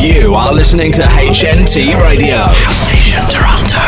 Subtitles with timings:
[0.00, 2.46] You are listening to HNT Radio.
[3.28, 3.87] Toronto.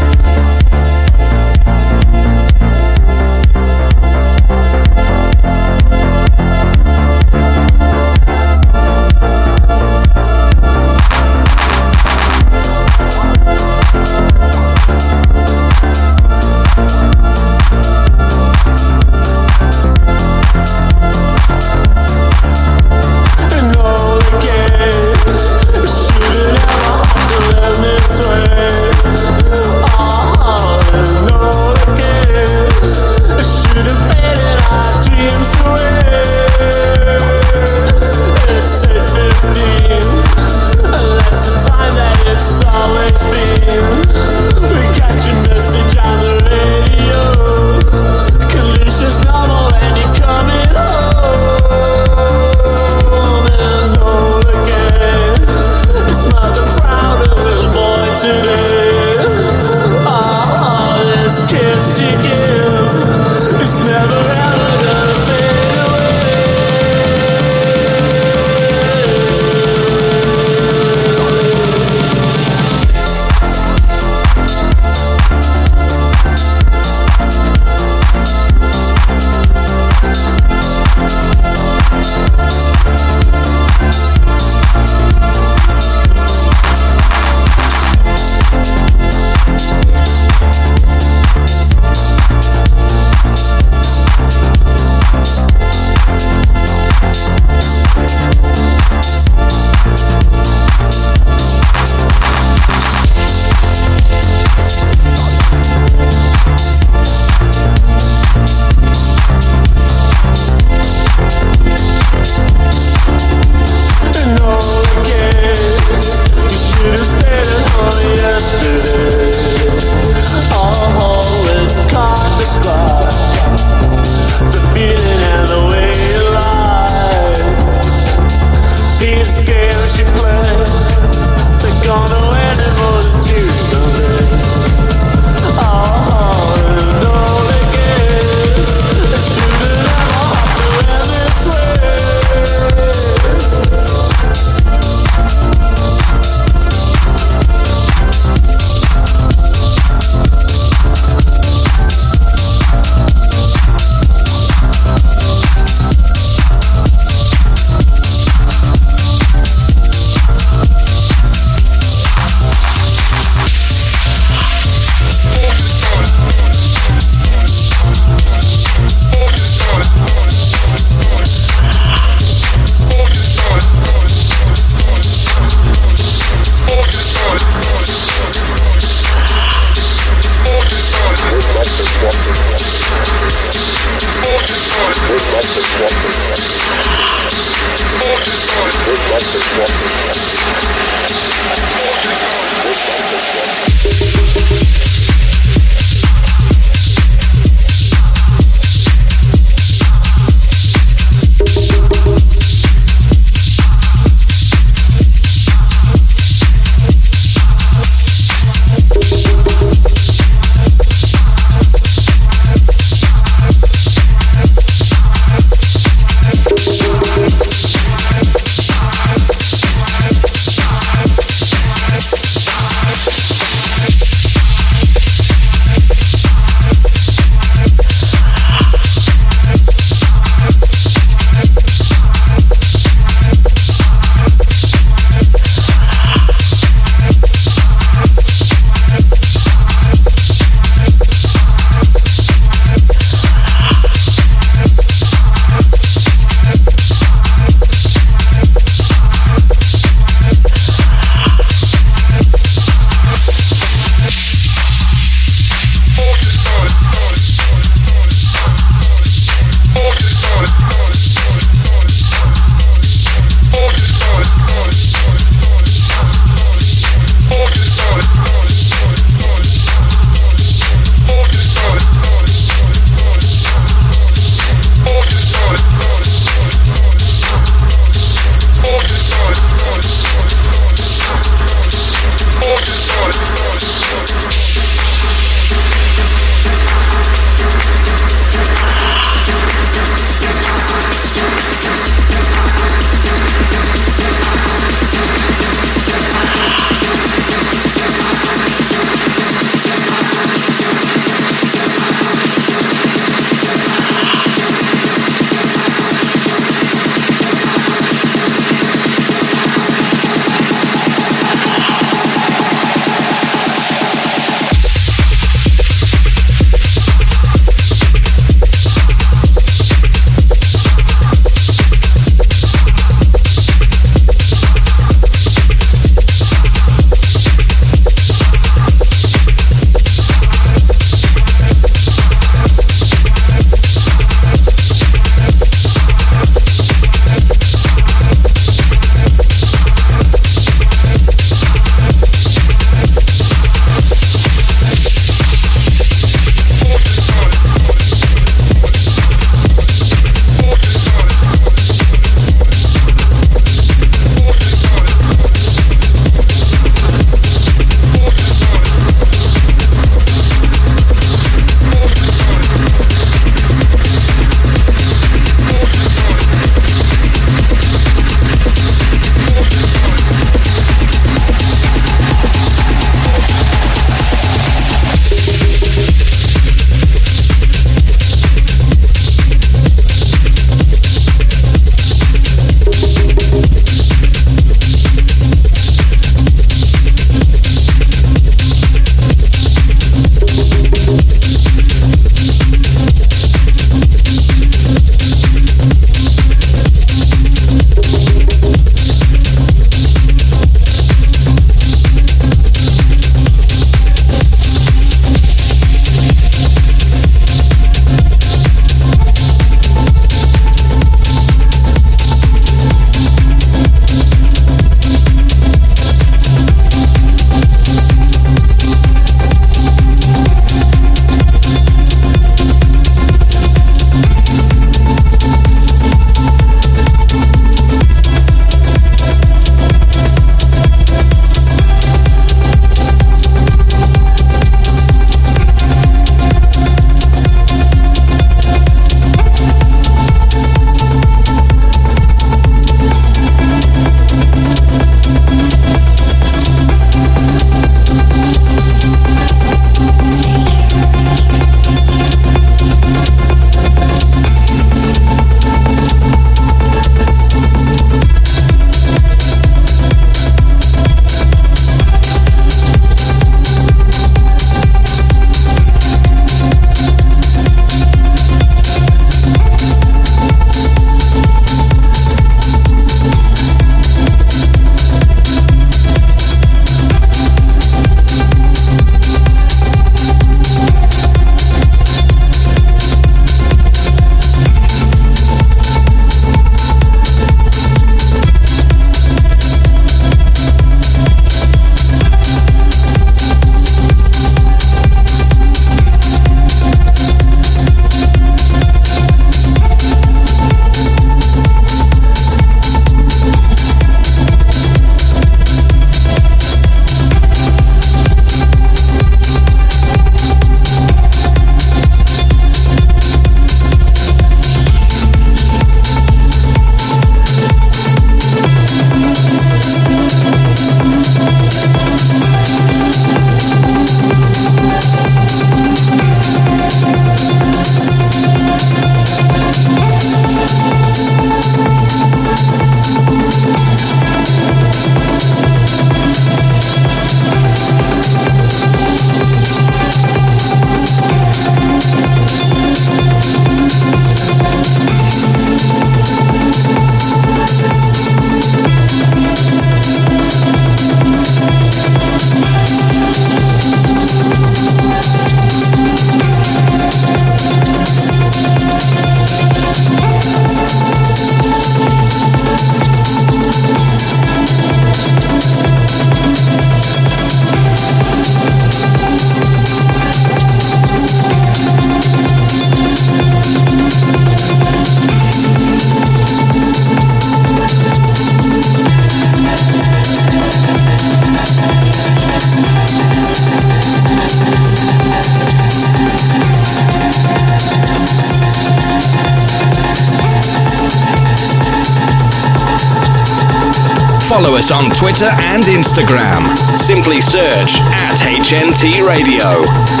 [598.53, 600.00] At HNT Radio.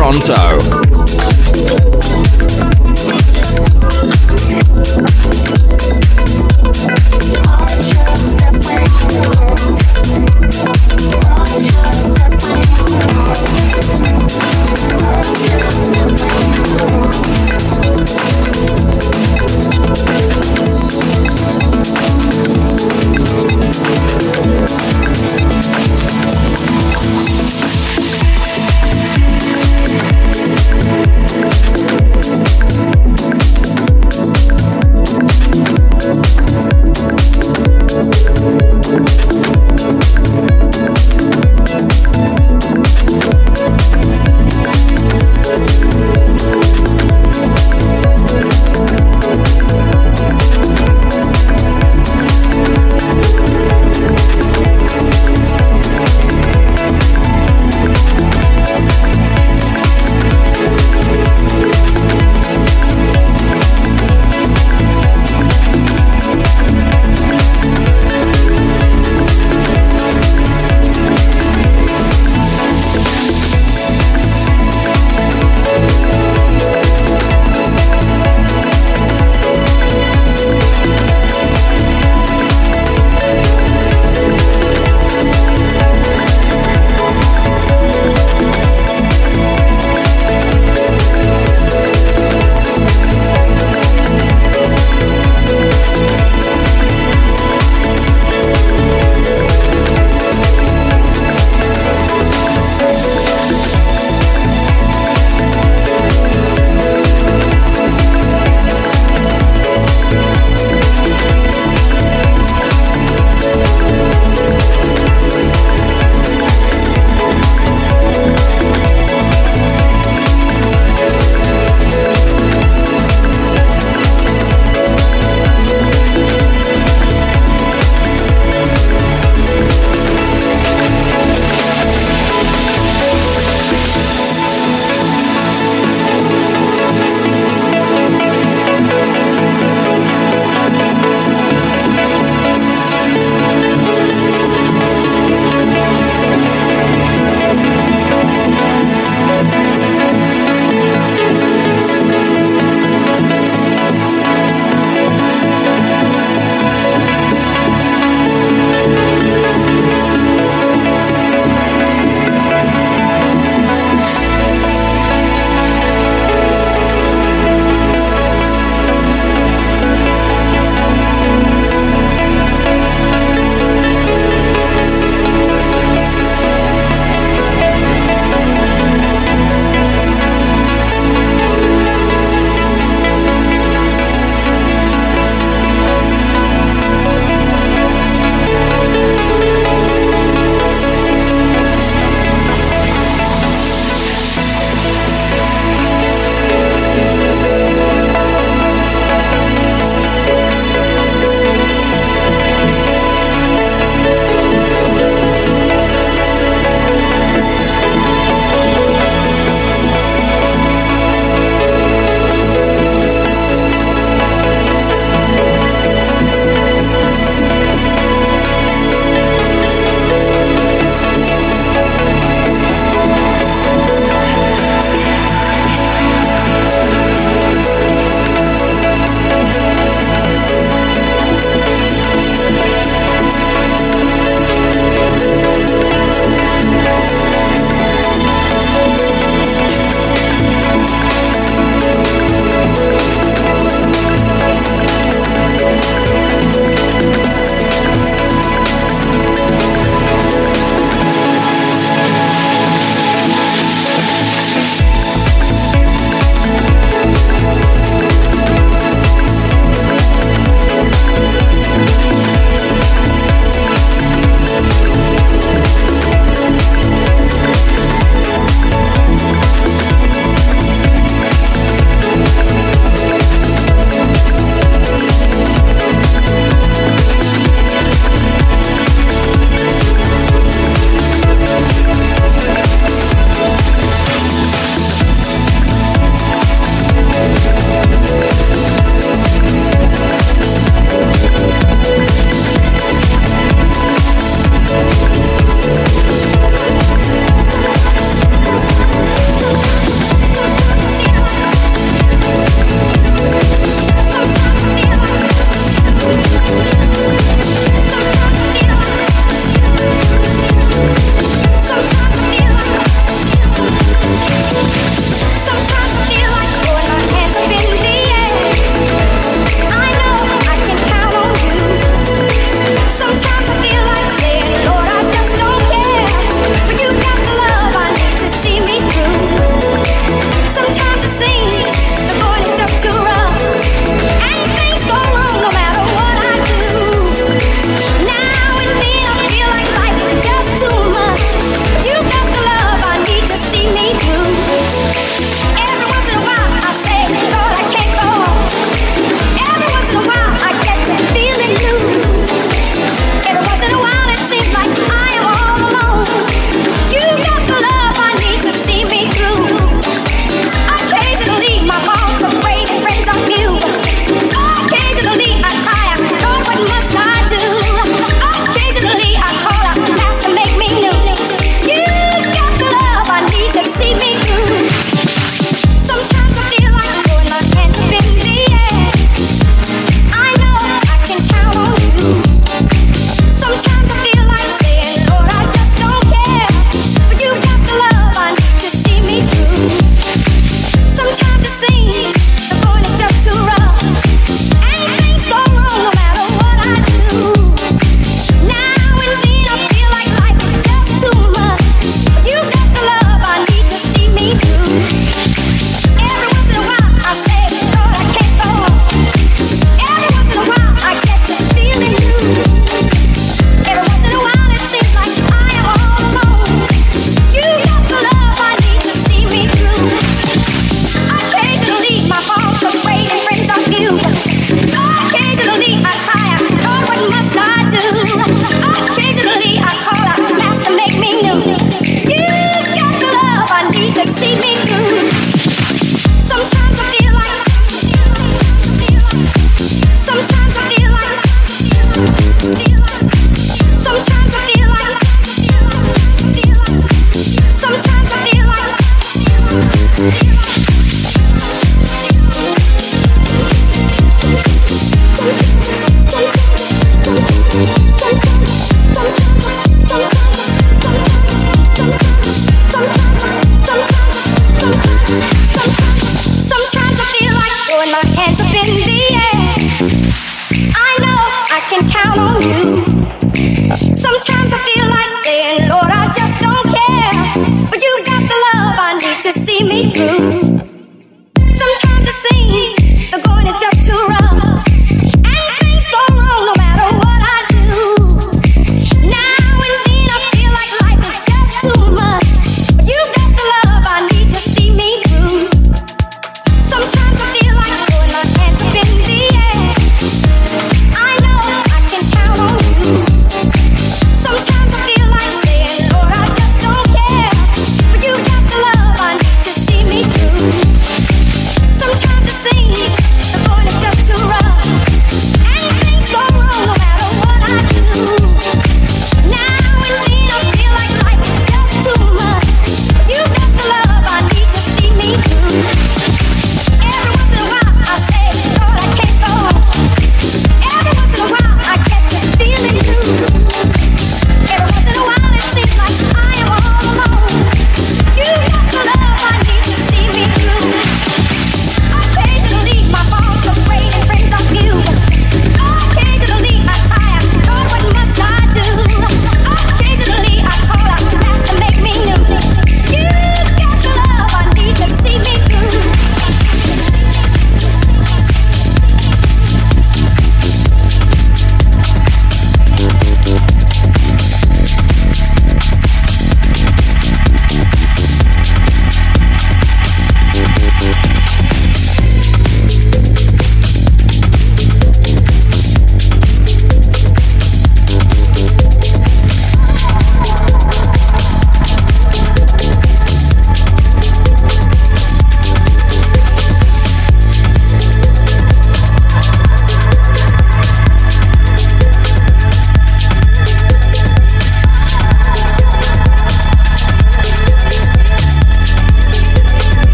[0.00, 0.89] Toronto.